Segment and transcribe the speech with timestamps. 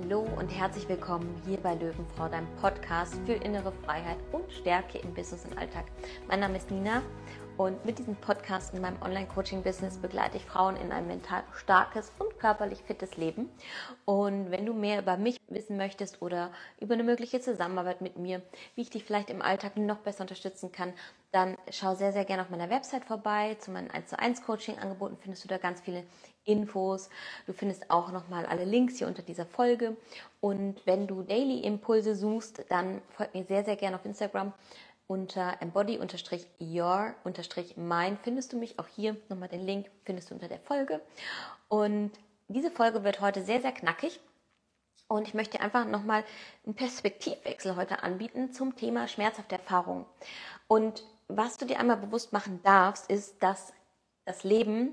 [0.00, 5.12] Hallo und herzlich willkommen hier bei Löwenfrau, deinem Podcast für innere Freiheit und Stärke im
[5.12, 5.86] Business und Alltag.
[6.28, 7.02] Mein Name ist Nina
[7.56, 12.38] und mit diesem Podcast in meinem Online-Coaching-Business begleite ich Frauen in ein mental starkes und
[12.38, 13.50] körperlich fittes Leben.
[14.04, 18.42] Und wenn du mehr über mich wissen möchtest oder über eine mögliche Zusammenarbeit mit mir,
[18.76, 20.92] wie ich dich vielleicht im Alltag noch besser unterstützen kann,
[21.32, 23.56] dann schau sehr, sehr gerne auf meiner Website vorbei.
[23.56, 26.04] Zu meinen 1 zu 1 Coaching-Angeboten findest du da ganz viele
[26.48, 27.08] Infos.
[27.46, 29.96] Du findest auch nochmal alle Links hier unter dieser Folge.
[30.40, 34.52] Und wenn du Daily Impulse suchst, dann folgt mir sehr, sehr gerne auf Instagram
[35.08, 39.16] unter embody-your-mind findest du mich auch hier.
[39.30, 41.00] Nochmal den Link findest du unter der Folge.
[41.68, 42.10] Und
[42.48, 44.20] diese Folge wird heute sehr, sehr knackig.
[45.08, 46.24] Und ich möchte einfach nochmal
[46.66, 50.04] einen Perspektivwechsel heute anbieten zum Thema schmerzhafte Erfahrungen.
[50.66, 53.72] Und was du dir einmal bewusst machen darfst, ist, dass
[54.26, 54.90] das Leben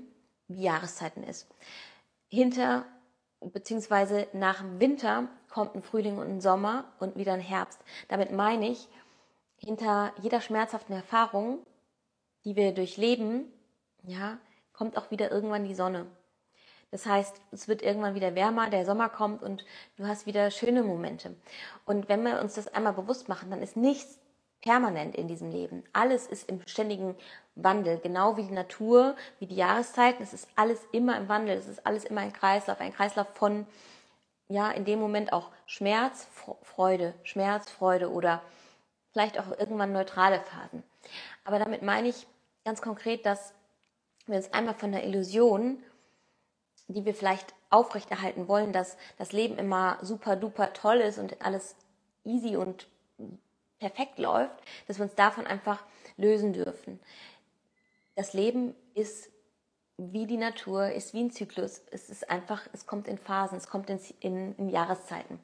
[0.48, 1.46] Jahreszeiten ist.
[2.28, 2.84] Hinter
[3.40, 7.80] beziehungsweise nach dem Winter kommt ein Frühling und ein Sommer und wieder ein Herbst.
[8.08, 8.88] Damit meine ich,
[9.58, 11.58] hinter jeder schmerzhaften Erfahrung,
[12.44, 13.50] die wir durchleben,
[14.02, 14.38] ja,
[14.72, 16.06] kommt auch wieder irgendwann die Sonne.
[16.90, 19.64] Das heißt, es wird irgendwann wieder wärmer, der Sommer kommt und
[19.96, 21.34] du hast wieder schöne Momente.
[21.84, 24.20] Und wenn wir uns das einmal bewusst machen, dann ist nichts
[24.66, 25.84] permanent in diesem Leben.
[25.92, 27.14] Alles ist im ständigen
[27.54, 30.24] Wandel, genau wie die Natur, wie die Jahreszeiten.
[30.24, 31.56] Es ist alles immer im Wandel.
[31.56, 33.64] Es ist alles immer ein Kreislauf, ein Kreislauf von,
[34.48, 36.26] ja, in dem Moment auch Schmerz,
[36.62, 38.42] Freude, Schmerz, Freude oder
[39.12, 40.82] vielleicht auch irgendwann neutrale Phasen.
[41.44, 42.26] Aber damit meine ich
[42.64, 43.54] ganz konkret, dass
[44.26, 45.80] wir uns einmal von der Illusion,
[46.88, 51.76] die wir vielleicht aufrechterhalten wollen, dass das Leben immer super duper toll ist und alles
[52.24, 52.88] easy und
[53.78, 54.54] perfekt läuft,
[54.86, 55.84] dass wir uns davon einfach
[56.16, 57.00] lösen dürfen.
[58.14, 59.30] Das Leben ist
[59.98, 61.82] wie die Natur, ist wie ein Zyklus.
[61.90, 65.40] Es ist einfach, es kommt in Phasen, es kommt in, in, in Jahreszeiten.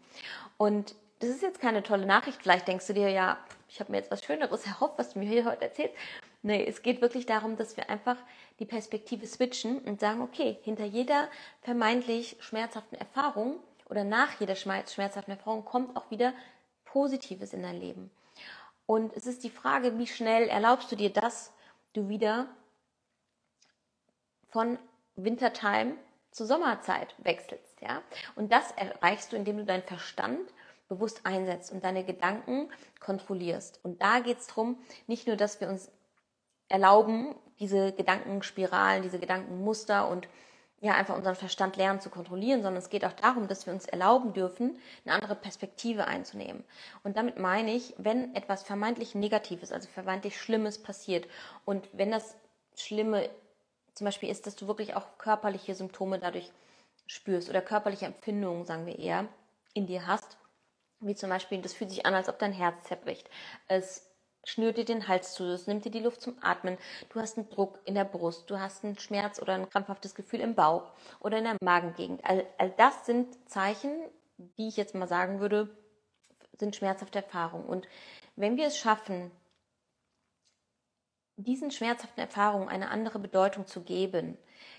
[0.58, 2.42] Und das ist jetzt keine tolle Nachricht.
[2.42, 3.38] Vielleicht denkst du dir, ja,
[3.68, 5.94] ich habe mir jetzt was Schöneres erhofft, was du mir hier heute erzählst.
[6.42, 8.16] Nee, es geht wirklich darum, dass wir einfach
[8.58, 11.28] die Perspektive switchen und sagen, okay, hinter jeder
[11.62, 16.32] vermeintlich schmerzhaften Erfahrung oder nach jeder schmerzhaften Erfahrung kommt auch wieder
[16.84, 18.10] Positives in dein Leben.
[18.86, 21.52] Und es ist die Frage, wie schnell erlaubst du dir, dass
[21.92, 22.46] du wieder
[24.48, 24.78] von
[25.16, 25.96] Wintertime
[26.30, 28.02] zur Sommerzeit wechselst, ja?
[28.34, 30.52] Und das erreichst du, indem du deinen Verstand
[30.88, 33.80] bewusst einsetzt und deine Gedanken kontrollierst.
[33.82, 35.90] Und da geht es darum, nicht nur, dass wir uns
[36.68, 40.28] erlauben, diese Gedankenspiralen, diese Gedankenmuster und
[40.82, 43.86] ja, einfach unseren Verstand lernen zu kontrollieren, sondern es geht auch darum, dass wir uns
[43.86, 46.64] erlauben dürfen, eine andere Perspektive einzunehmen.
[47.04, 51.28] Und damit meine ich, wenn etwas vermeintlich Negatives, also vermeintlich Schlimmes passiert
[51.64, 52.36] und wenn das
[52.76, 53.30] Schlimme
[53.94, 56.50] zum Beispiel ist, dass du wirklich auch körperliche Symptome dadurch
[57.06, 59.28] spürst oder körperliche Empfindungen, sagen wir eher,
[59.74, 60.36] in dir hast,
[60.98, 63.30] wie zum Beispiel, das fühlt sich an, als ob dein Herz zerbricht.
[63.68, 64.11] Es
[64.44, 66.78] schnürt dir den Hals zu, es nimmt dir die Luft zum Atmen.
[67.10, 70.40] Du hast einen Druck in der Brust, du hast einen Schmerz oder ein krampfhaftes Gefühl
[70.40, 72.24] im Bauch oder in der Magengegend.
[72.24, 73.92] All, all das sind Zeichen,
[74.58, 75.68] die ich jetzt mal sagen würde,
[76.58, 77.66] sind schmerzhafte Erfahrungen.
[77.66, 77.86] Und
[78.36, 79.30] wenn wir es schaffen,
[81.36, 84.36] diesen schmerzhaften Erfahrungen eine andere Bedeutung zu geben,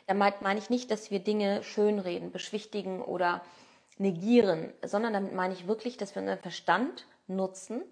[0.08, 3.42] damit meine ich nicht, dass wir Dinge schönreden, beschwichtigen oder
[3.98, 7.84] negieren, sondern damit meine ich wirklich, dass wir unseren Verstand nutzen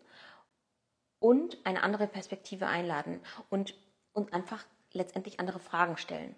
[1.22, 3.76] und eine andere Perspektive einladen und
[4.12, 6.36] uns einfach letztendlich andere Fragen stellen.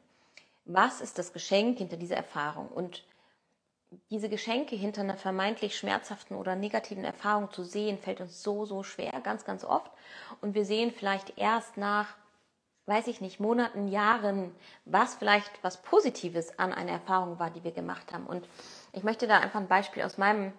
[0.65, 2.67] Was ist das Geschenk hinter dieser Erfahrung?
[2.67, 3.03] Und
[4.11, 8.83] diese Geschenke hinter einer vermeintlich schmerzhaften oder negativen Erfahrung zu sehen, fällt uns so, so
[8.83, 9.91] schwer, ganz, ganz oft.
[10.41, 12.07] Und wir sehen vielleicht erst nach,
[12.85, 14.53] weiß ich nicht, Monaten, Jahren,
[14.85, 18.25] was vielleicht was Positives an einer Erfahrung war, die wir gemacht haben.
[18.25, 18.47] Und
[18.91, 20.51] ich möchte da einfach ein Beispiel aus meinem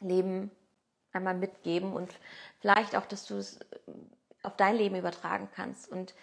[0.00, 0.50] Leben
[1.16, 2.12] einmal mitgeben und
[2.60, 3.58] vielleicht auch, dass du es
[4.42, 5.90] auf dein Leben übertragen kannst.
[5.90, 6.14] Und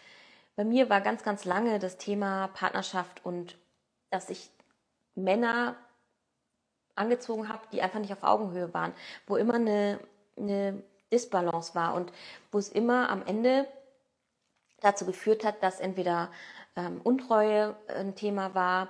[0.55, 3.57] bei mir war ganz, ganz lange das Thema Partnerschaft und
[4.09, 4.49] dass ich
[5.15, 5.75] Männer
[6.95, 8.93] angezogen habe, die einfach nicht auf Augenhöhe waren,
[9.25, 9.99] wo immer eine,
[10.37, 12.11] eine Disbalance war und
[12.51, 13.67] wo es immer am Ende
[14.81, 16.31] dazu geführt hat, dass entweder
[16.75, 18.89] ähm, Untreue ein Thema war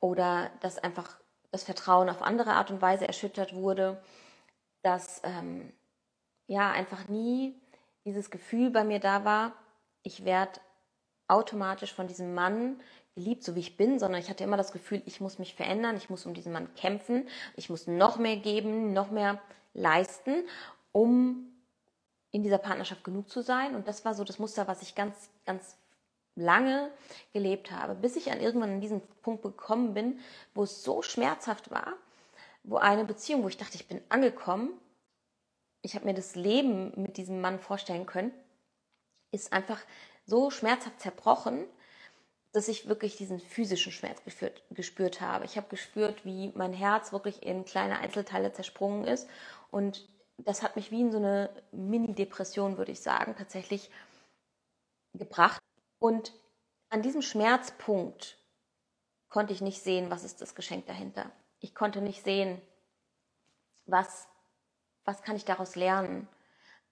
[0.00, 1.18] oder dass einfach
[1.50, 4.02] das Vertrauen auf andere Art und Weise erschüttert wurde,
[4.82, 5.72] dass ähm,
[6.46, 7.60] ja einfach nie
[8.04, 9.52] dieses Gefühl bei mir da war,
[10.02, 10.60] ich werde
[11.26, 12.80] automatisch von diesem Mann
[13.14, 15.96] geliebt, so wie ich bin, sondern ich hatte immer das Gefühl, ich muss mich verändern,
[15.96, 19.40] ich muss um diesen Mann kämpfen, ich muss noch mehr geben, noch mehr
[19.74, 20.44] leisten,
[20.92, 21.52] um
[22.30, 23.74] in dieser Partnerschaft genug zu sein.
[23.74, 25.76] Und das war so das Muster, was ich ganz, ganz
[26.34, 26.90] lange
[27.32, 30.20] gelebt habe, bis ich an irgendwann an diesen Punkt gekommen bin,
[30.54, 31.94] wo es so schmerzhaft war,
[32.62, 34.78] wo eine Beziehung, wo ich dachte, ich bin angekommen,
[35.82, 38.32] ich habe mir das Leben mit diesem Mann vorstellen können,
[39.30, 39.80] ist einfach
[40.26, 41.66] so schmerzhaft zerbrochen,
[42.52, 45.44] dass ich wirklich diesen physischen Schmerz gespürt, gespürt habe.
[45.44, 49.28] Ich habe gespürt, wie mein Herz wirklich in kleine Einzelteile zersprungen ist.
[49.70, 50.08] Und
[50.38, 53.90] das hat mich wie in so eine Mini-Depression, würde ich sagen, tatsächlich
[55.14, 55.60] gebracht.
[56.00, 56.32] Und
[56.90, 58.38] an diesem Schmerzpunkt
[59.28, 61.30] konnte ich nicht sehen, was ist das Geschenk dahinter.
[61.60, 62.60] Ich konnte nicht sehen,
[63.86, 64.28] was,
[65.04, 66.28] was kann ich daraus lernen.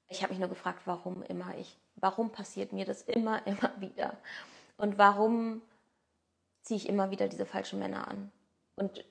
[0.09, 4.17] Ich habe mich nur gefragt, warum immer ich, warum passiert mir das immer, immer wieder?
[4.77, 5.63] Und warum
[6.63, 8.31] ziehe ich immer wieder diese falschen Männer an?
[8.75, 9.05] Und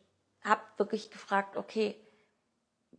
[0.43, 1.95] habe wirklich gefragt, okay,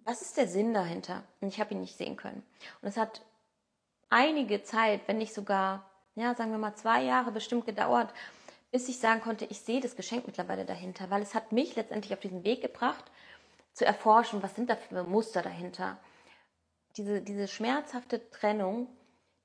[0.04, 1.24] was ist der Sinn dahinter?
[1.40, 2.42] Und ich habe ihn nicht sehen können.
[2.80, 3.22] Und es hat
[4.08, 8.12] einige Zeit, wenn nicht sogar, ja, sagen wir mal zwei Jahre bestimmt gedauert,
[8.70, 12.12] bis ich sagen konnte, ich sehe das Geschenk mittlerweile dahinter, weil es hat mich letztendlich
[12.12, 13.04] auf diesen Weg gebracht,
[13.72, 15.98] zu erforschen, was sind da für Muster dahinter.
[16.96, 18.88] Diese, diese schmerzhafte Trennung,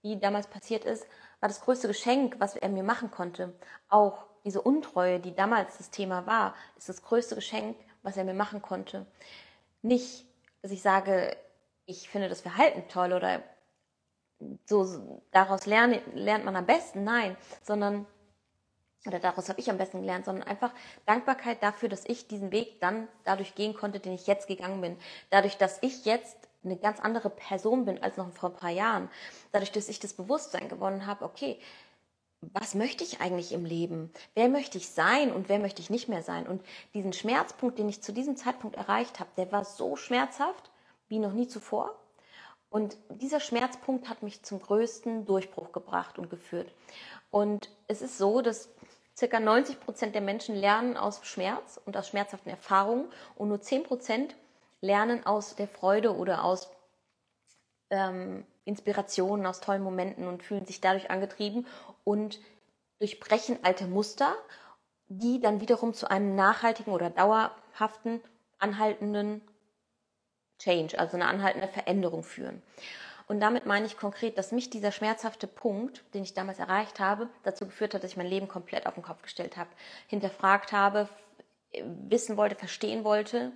[0.03, 1.05] die damals passiert ist,
[1.41, 3.53] war das größte Geschenk, was er mir machen konnte.
[3.89, 8.33] Auch diese Untreue, die damals das Thema war, ist das größte Geschenk, was er mir
[8.33, 9.05] machen konnte.
[9.81, 10.25] Nicht,
[10.61, 11.35] dass ich sage,
[11.85, 13.43] ich finde das Verhalten toll oder
[14.65, 18.07] so daraus lerne, lernt man am besten, nein, sondern
[19.05, 20.71] oder daraus habe ich am besten gelernt, sondern einfach
[21.05, 24.97] Dankbarkeit dafür, dass ich diesen Weg dann dadurch gehen konnte, den ich jetzt gegangen bin.
[25.31, 29.09] Dadurch, dass ich jetzt eine ganz andere Person bin als noch vor ein paar Jahren.
[29.51, 31.59] Dadurch, dass ich das Bewusstsein gewonnen habe, okay,
[32.53, 34.11] was möchte ich eigentlich im Leben?
[34.33, 36.47] Wer möchte ich sein und wer möchte ich nicht mehr sein?
[36.47, 36.63] Und
[36.93, 40.71] diesen Schmerzpunkt, den ich zu diesem Zeitpunkt erreicht habe, der war so schmerzhaft
[41.07, 41.95] wie noch nie zuvor.
[42.69, 46.73] Und dieser Schmerzpunkt hat mich zum größten Durchbruch gebracht und geführt.
[47.29, 48.69] Und es ist so, dass
[49.21, 53.83] circa 90 Prozent der Menschen lernen aus Schmerz und aus schmerzhaften Erfahrungen und nur 10
[53.83, 54.35] Prozent
[54.81, 56.71] lernen aus der Freude oder aus
[57.91, 61.67] ähm, Inspirationen, aus tollen Momenten und fühlen sich dadurch angetrieben
[62.03, 62.39] und
[62.97, 64.35] durchbrechen alte Muster,
[65.07, 68.21] die dann wiederum zu einem nachhaltigen oder dauerhaften,
[68.57, 69.41] anhaltenden
[70.57, 72.63] Change, also eine anhaltende Veränderung führen.
[73.27, 77.29] Und damit meine ich konkret, dass mich dieser schmerzhafte Punkt, den ich damals erreicht habe,
[77.43, 79.69] dazu geführt hat, dass ich mein Leben komplett auf den Kopf gestellt habe,
[80.07, 81.07] hinterfragt habe,
[81.83, 83.51] wissen wollte, verstehen wollte,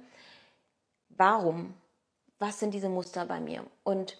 [1.09, 1.73] warum?
[2.39, 3.65] Was sind diese Muster bei mir?
[3.83, 4.17] Und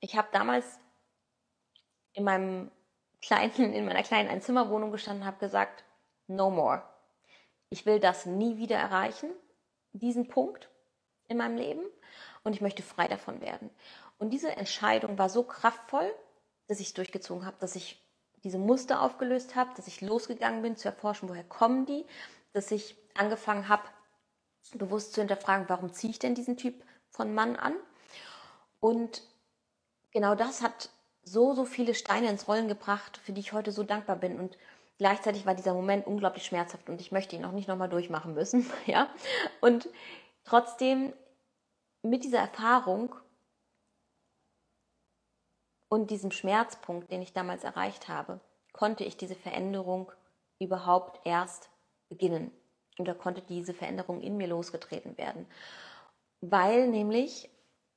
[0.00, 0.78] ich habe damals
[2.12, 2.70] in meinem
[3.22, 5.84] kleinen, in meiner kleinen Einzimmerwohnung gestanden und habe gesagt,
[6.26, 6.82] no more.
[7.70, 9.30] Ich will das nie wieder erreichen,
[9.92, 10.70] diesen Punkt
[11.26, 11.82] in meinem Leben
[12.44, 13.70] und ich möchte frei davon werden.
[14.18, 16.12] Und diese Entscheidung war so kraftvoll,
[16.66, 18.04] dass ich durchgezogen habe, dass ich
[18.44, 22.04] diese Muster aufgelöst habe, dass ich losgegangen bin zu erforschen, woher kommen die,
[22.52, 23.82] dass ich angefangen habe,
[24.74, 27.74] bewusst zu hinterfragen, warum ziehe ich denn diesen Typ von Mann an?
[28.80, 29.22] Und
[30.12, 30.90] genau das hat
[31.22, 34.38] so, so viele Steine ins Rollen gebracht, für die ich heute so dankbar bin.
[34.38, 34.56] Und
[34.98, 38.70] gleichzeitig war dieser Moment unglaublich schmerzhaft und ich möchte ihn auch nicht nochmal durchmachen müssen.
[38.86, 39.08] ja?
[39.60, 39.88] Und
[40.44, 41.12] trotzdem
[42.02, 43.14] mit dieser Erfahrung
[45.88, 48.40] und diesem Schmerzpunkt, den ich damals erreicht habe,
[48.72, 50.12] konnte ich diese Veränderung
[50.58, 51.70] überhaupt erst
[52.08, 52.52] beginnen.
[52.98, 55.46] Da konnte diese Veränderung in mir losgetreten werden.
[56.40, 57.48] Weil nämlich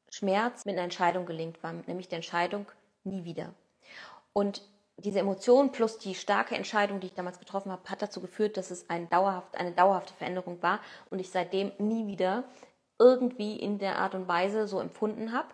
[0.10, 2.66] Schmerz mit einer Entscheidung gelingt war, nämlich der Entscheidung
[3.04, 3.54] nie wieder.
[4.34, 4.62] Und
[4.98, 8.70] diese Emotion plus die starke Entscheidung, die ich damals getroffen habe, hat dazu geführt, dass
[8.70, 10.80] es ein dauerhaft, eine dauerhafte Veränderung war
[11.10, 12.44] und ich seitdem nie wieder
[13.00, 15.48] irgendwie in der Art und Weise so empfunden habe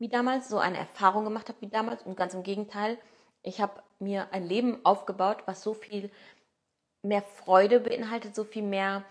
[0.00, 2.98] wie damals, so eine Erfahrung gemacht habe wie damals und ganz im Gegenteil,
[3.42, 6.10] ich habe mir ein Leben aufgebaut, was so viel
[7.02, 9.04] mehr Freude beinhaltet, so viel mehr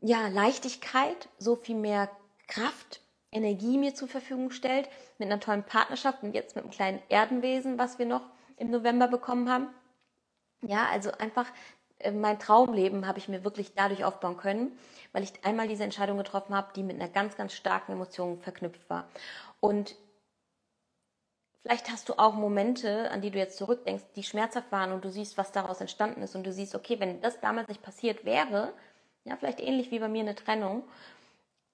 [0.00, 2.10] ja, Leichtigkeit, so viel mehr
[2.48, 7.02] Kraft, Energie mir zur Verfügung stellt, mit einer tollen Partnerschaft und jetzt mit einem kleinen
[7.08, 8.22] Erdenwesen, was wir noch
[8.56, 9.68] im November bekommen haben.
[10.62, 11.46] Ja, also einfach
[12.12, 14.78] mein Traumleben habe ich mir wirklich dadurch aufbauen können,
[15.12, 18.88] weil ich einmal diese Entscheidung getroffen habe, die mit einer ganz, ganz starken Emotion verknüpft
[18.88, 19.08] war.
[19.60, 19.96] Und
[21.62, 25.10] Vielleicht hast du auch Momente, an die du jetzt zurückdenkst, die schmerzhaft waren und du
[25.10, 28.72] siehst, was daraus entstanden ist und du siehst, okay, wenn das damals nicht passiert wäre,
[29.24, 30.82] ja, vielleicht ähnlich wie bei mir eine Trennung,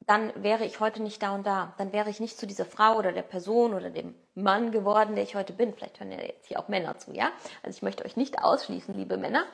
[0.07, 1.75] dann wäre ich heute nicht da und da.
[1.79, 5.25] Dann wäre ich nicht zu dieser Frau oder der Person oder dem Mann geworden, der
[5.25, 5.75] ich heute bin.
[5.75, 7.31] Vielleicht hören ja jetzt hier auch Männer zu, ja?
[7.63, 9.47] Also ich möchte euch nicht ausschließen, liebe Männer.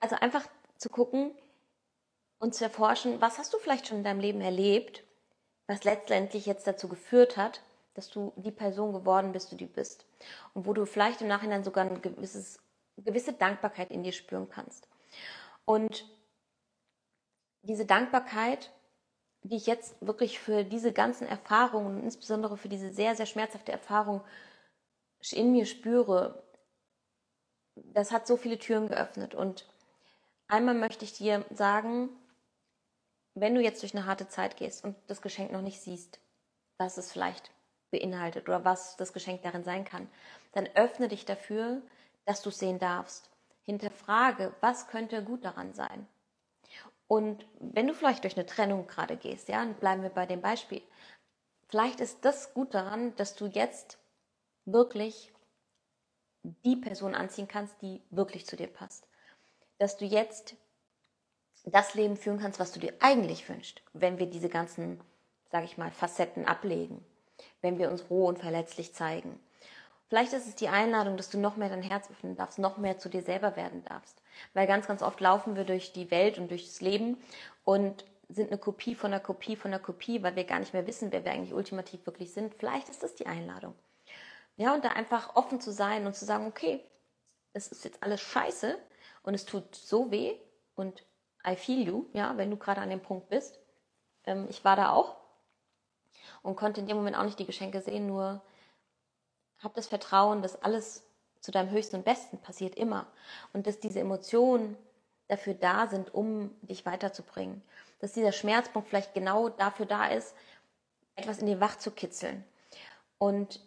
[0.00, 0.44] Also einfach
[0.78, 1.32] zu gucken
[2.38, 5.04] und zu erforschen, was hast du vielleicht schon in deinem Leben erlebt,
[5.66, 7.60] was letztendlich jetzt dazu geführt hat,
[7.94, 10.06] dass du die Person geworden bist, die du bist.
[10.54, 12.58] Und wo du vielleicht im Nachhinein sogar eine gewisses,
[12.96, 14.88] gewisse Dankbarkeit in dir spüren kannst.
[15.66, 16.06] Und
[17.62, 18.70] diese Dankbarkeit
[19.42, 24.22] die ich jetzt wirklich für diese ganzen Erfahrungen, insbesondere für diese sehr, sehr schmerzhafte Erfahrung
[25.32, 26.42] in mir spüre,
[27.76, 29.34] das hat so viele Türen geöffnet.
[29.34, 29.66] Und
[30.48, 32.10] einmal möchte ich dir sagen,
[33.34, 36.20] wenn du jetzt durch eine harte Zeit gehst und das Geschenk noch nicht siehst,
[36.78, 37.50] was es vielleicht
[37.90, 40.08] beinhaltet oder was das Geschenk darin sein kann,
[40.52, 41.82] dann öffne dich dafür,
[42.24, 43.30] dass du es sehen darfst.
[43.62, 46.06] Hinterfrage, was könnte gut daran sein?
[47.10, 50.80] Und wenn du vielleicht durch eine Trennung gerade gehst, ja, bleiben wir bei dem Beispiel.
[51.66, 53.98] Vielleicht ist das gut daran, dass du jetzt
[54.64, 55.32] wirklich
[56.44, 59.08] die Person anziehen kannst, die wirklich zu dir passt.
[59.78, 60.54] Dass du jetzt
[61.64, 65.00] das Leben führen kannst, was du dir eigentlich wünschst, wenn wir diese ganzen,
[65.50, 67.04] sage ich mal, Facetten ablegen,
[67.60, 69.40] wenn wir uns roh und verletzlich zeigen.
[70.10, 72.98] Vielleicht ist es die Einladung, dass du noch mehr dein Herz öffnen darfst, noch mehr
[72.98, 74.20] zu dir selber werden darfst.
[74.54, 77.16] Weil ganz, ganz oft laufen wir durch die Welt und durch das Leben
[77.62, 80.88] und sind eine Kopie von einer Kopie von einer Kopie, weil wir gar nicht mehr
[80.88, 82.56] wissen, wer wir eigentlich ultimativ wirklich sind.
[82.56, 83.72] Vielleicht ist das die Einladung.
[84.56, 86.84] Ja, und da einfach offen zu sein und zu sagen, okay,
[87.52, 88.76] es ist jetzt alles scheiße
[89.22, 90.34] und es tut so weh
[90.74, 91.04] und
[91.46, 93.60] I feel you, ja, wenn du gerade an dem Punkt bist.
[94.24, 95.18] Ähm, ich war da auch
[96.42, 98.42] und konnte in dem Moment auch nicht die Geschenke sehen, nur
[99.62, 101.04] hab das Vertrauen, dass alles
[101.40, 103.06] zu deinem höchsten und besten passiert immer
[103.52, 104.76] und dass diese Emotionen
[105.28, 107.62] dafür da sind, um dich weiterzubringen.
[108.00, 110.34] Dass dieser Schmerzpunkt vielleicht genau dafür da ist,
[111.14, 112.44] etwas in dir wach zu kitzeln.
[113.18, 113.60] Und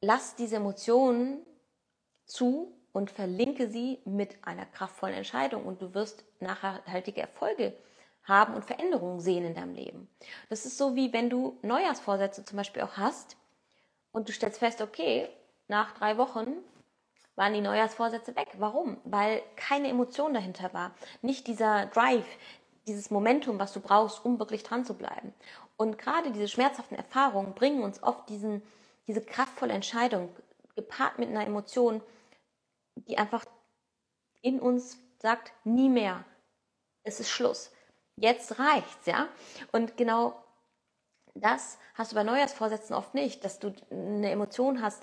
[0.00, 1.44] lass diese Emotionen
[2.24, 7.74] zu und verlinke sie mit einer kraftvollen Entscheidung und du wirst nachhaltige Erfolge
[8.24, 10.08] haben und Veränderungen sehen in deinem Leben.
[10.48, 13.36] Das ist so wie wenn du Neujahrsvorsätze zum Beispiel auch hast
[14.16, 15.28] und du stellst fest, okay,
[15.68, 16.56] nach drei Wochen
[17.34, 18.48] waren die Neujahrsvorsätze weg.
[18.56, 18.96] Warum?
[19.04, 20.94] Weil keine Emotion dahinter war.
[21.20, 22.24] Nicht dieser Drive,
[22.86, 25.34] dieses Momentum, was du brauchst, um wirklich dran zu bleiben.
[25.76, 28.62] Und gerade diese schmerzhaften Erfahrungen bringen uns oft diesen,
[29.06, 30.34] diese kraftvolle Entscheidung,
[30.76, 32.00] gepaart mit einer Emotion,
[32.94, 33.44] die einfach
[34.40, 36.24] in uns sagt, nie mehr.
[37.02, 37.70] Es ist Schluss.
[38.16, 39.28] Jetzt reicht's, ja?
[39.72, 40.42] Und genau
[41.40, 45.02] das hast du bei Neujahrsvorsätzen oft nicht, dass du eine Emotion hast,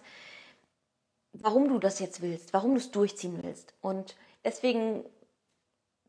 [1.34, 3.74] warum du das jetzt willst, warum du es durchziehen willst.
[3.82, 5.04] Und deswegen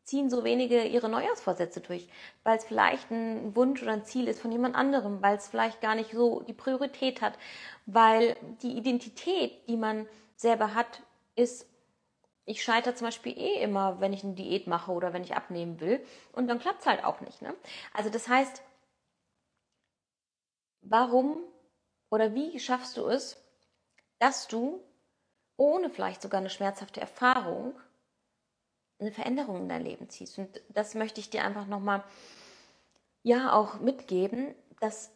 [0.03, 2.07] ziehen so wenige ihre Neujahrsvorsätze durch,
[2.43, 5.81] weil es vielleicht ein Wunsch oder ein Ziel ist von jemand anderem, weil es vielleicht
[5.81, 7.37] gar nicht so die Priorität hat,
[7.87, 11.01] weil die Identität, die man selber hat,
[11.35, 11.67] ist,
[12.45, 15.79] ich scheitere zum Beispiel eh immer, wenn ich eine Diät mache oder wenn ich abnehmen
[15.79, 17.41] will und dann klappt es halt auch nicht.
[17.41, 17.55] Ne?
[17.91, 18.61] Also das heißt,
[20.89, 21.37] warum
[22.09, 23.37] oder wie schaffst du es,
[24.19, 24.81] dass du
[25.57, 27.73] ohne vielleicht sogar eine schmerzhafte Erfahrung
[28.99, 30.37] eine Veränderung in dein Leben ziehst.
[30.37, 32.03] Und das möchte ich dir einfach nochmal
[33.23, 35.11] ja auch mitgeben, dass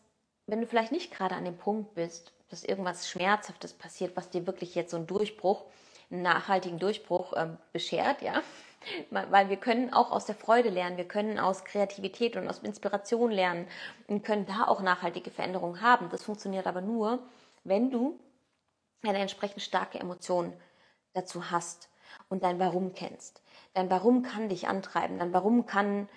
[0.48, 4.48] wenn du vielleicht nicht gerade an dem Punkt bist, dass irgendwas Schmerzhaftes passiert, was dir
[4.48, 5.66] wirklich jetzt so einen Durchbruch,
[6.10, 8.42] einen nachhaltigen Durchbruch äh, beschert, ja,
[9.10, 13.32] weil wir können auch aus der Freude lernen, wir können aus Kreativität und aus Inspiration
[13.32, 13.68] lernen
[14.08, 16.10] und können da auch nachhaltige Veränderungen haben.
[16.10, 17.20] Das funktioniert aber nur,
[17.64, 18.20] wenn du
[19.04, 20.54] eine entsprechend starke Emotion
[21.14, 21.90] dazu hast
[22.30, 23.42] und dein Warum kennst.
[23.74, 26.10] Dein Warum kann dich antreiben, dein Warum kann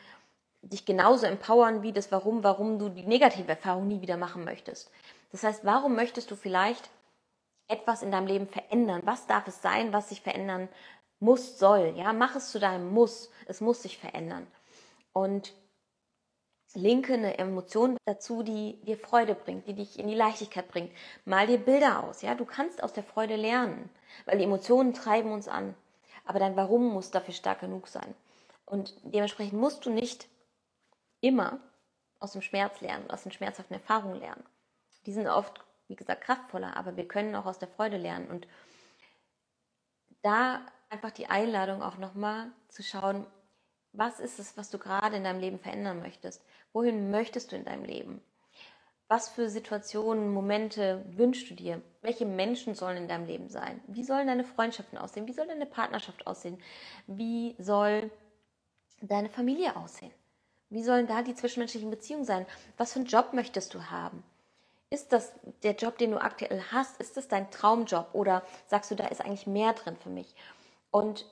[0.63, 4.91] dich genauso empowern wie das Warum, warum du die negative Erfahrung nie wieder machen möchtest.
[5.33, 6.89] Das heißt, warum möchtest du vielleicht
[7.67, 9.03] etwas in deinem Leben verändern?
[9.05, 10.69] Was darf es sein, was sich verändern
[11.23, 11.95] muss, soll.
[11.97, 13.31] Ja, mach es zu deinem Muss.
[13.47, 14.47] Es muss sich verändern.
[15.13, 15.55] Und
[16.75, 20.93] linke eine Emotion dazu, die dir Freude bringt, die dich in die Leichtigkeit bringt.
[21.25, 22.23] Mal dir Bilder aus.
[22.23, 23.91] Ja, du kannst aus der Freude lernen,
[24.25, 25.75] weil die Emotionen treiben uns an.
[26.25, 28.15] Aber dein Warum muss dafür stark genug sein.
[28.65, 30.29] Und dementsprechend musst du nicht
[31.21, 31.61] immer
[32.21, 34.45] aus dem Schmerz lernen, aus den schmerzhaften Erfahrungen lernen.
[35.07, 38.29] Die sind oft, wie gesagt, kraftvoller, aber wir können auch aus der Freude lernen.
[38.29, 38.47] Und
[40.23, 43.27] da einfach die Einladung auch nochmal zu schauen,
[43.93, 46.45] was ist es, was du gerade in deinem Leben verändern möchtest?
[46.73, 48.23] Wohin möchtest du in deinem Leben?
[49.09, 51.83] Was für Situationen, Momente wünschst du dir?
[52.01, 53.83] Welche Menschen sollen in deinem Leben sein?
[53.87, 55.27] Wie sollen deine Freundschaften aussehen?
[55.27, 56.59] Wie soll deine Partnerschaft aussehen?
[57.07, 58.11] Wie soll
[59.03, 60.13] deine Familie aussehen?
[60.71, 62.47] Wie sollen da die zwischenmenschlichen Beziehungen sein?
[62.79, 64.23] Was für einen Job möchtest du haben?
[64.89, 65.33] Ist das
[65.63, 66.99] der Job, den du aktuell hast?
[66.99, 68.09] Ist das dein Traumjob?
[68.15, 70.35] Oder sagst du, da ist eigentlich mehr drin für mich?
[70.93, 71.27] Und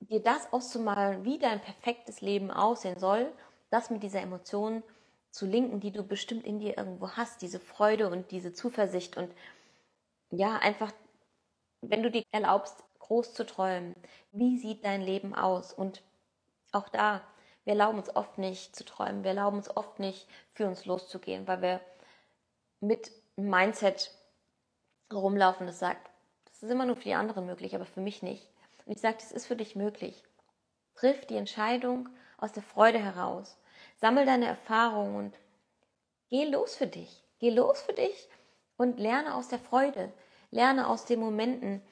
[0.00, 3.30] dir das auszumalen, wie dein perfektes Leben aussehen soll,
[3.68, 4.82] das mit dieser Emotion
[5.30, 9.34] zu linken, die du bestimmt in dir irgendwo hast, diese Freude und diese Zuversicht und
[10.30, 10.92] ja, einfach,
[11.82, 13.94] wenn du dir erlaubst, groß zu träumen,
[14.32, 15.72] wie sieht dein Leben aus?
[15.72, 16.02] Und
[16.72, 17.22] auch da,
[17.64, 21.46] wir erlauben uns oft nicht zu träumen, wir erlauben uns oft nicht für uns loszugehen,
[21.46, 21.80] weil wir
[22.80, 24.10] mit Mindset
[25.12, 26.10] rumlaufen, das sagt,
[26.46, 28.48] das ist immer nur für die anderen möglich, aber für mich nicht.
[28.86, 30.22] Und ich sage, das ist für dich möglich.
[30.94, 33.58] Triff die Entscheidung aus der Freude heraus.
[33.96, 35.38] Sammel deine Erfahrungen und
[36.30, 37.22] geh los für dich.
[37.38, 38.28] Geh los für dich
[38.76, 40.12] und lerne aus der Freude.
[40.50, 41.82] Lerne aus den Momenten,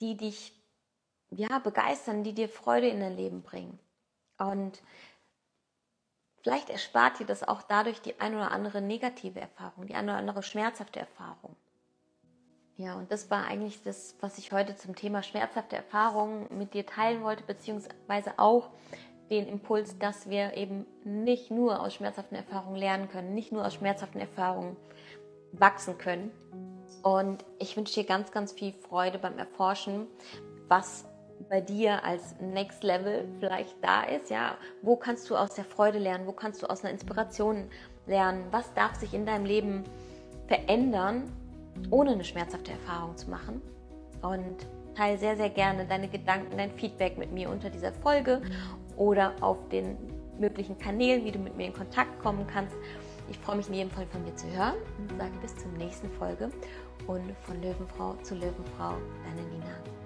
[0.00, 0.52] die dich
[1.30, 3.78] ja, begeistern, die dir Freude in dein Leben bringen.
[4.38, 4.82] Und
[6.42, 10.16] vielleicht erspart dir das auch dadurch die ein oder andere negative Erfahrung, die ein oder
[10.16, 11.54] andere schmerzhafte Erfahrung.
[12.80, 16.86] Ja, und das war eigentlich das, was ich heute zum Thema schmerzhafte Erfahrungen mit dir
[16.86, 18.70] teilen wollte, beziehungsweise auch
[19.28, 23.74] den Impuls, dass wir eben nicht nur aus schmerzhaften Erfahrungen lernen können, nicht nur aus
[23.74, 24.78] schmerzhaften Erfahrungen
[25.52, 26.30] wachsen können.
[27.02, 30.06] Und ich wünsche dir ganz, ganz viel Freude beim Erforschen,
[30.68, 31.04] was
[31.50, 34.30] bei dir als Next Level vielleicht da ist.
[34.30, 36.26] Ja, wo kannst du aus der Freude lernen?
[36.26, 37.70] Wo kannst du aus einer Inspiration
[38.06, 38.46] lernen?
[38.52, 39.84] Was darf sich in deinem Leben
[40.48, 41.30] verändern,
[41.90, 43.62] ohne eine schmerzhafte Erfahrung zu machen?
[44.22, 48.42] Und teile sehr, sehr gerne deine Gedanken, dein Feedback mit mir unter dieser Folge
[48.96, 49.96] oder auf den
[50.38, 52.74] möglichen Kanälen, wie du mit mir in Kontakt kommen kannst.
[53.30, 56.10] Ich freue mich in jedem Fall von dir zu hören und sage bis zur nächsten
[56.10, 56.50] Folge
[57.06, 59.99] und von Löwenfrau zu Löwenfrau, deine Nina.